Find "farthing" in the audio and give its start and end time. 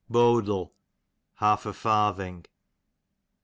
1.73-2.45